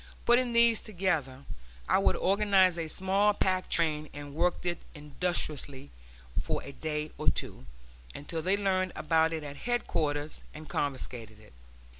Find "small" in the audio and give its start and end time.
2.87-3.35